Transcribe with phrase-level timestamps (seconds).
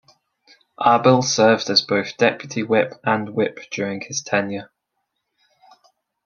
[0.83, 4.71] Abel served as both deputy whip and whip during his tenure.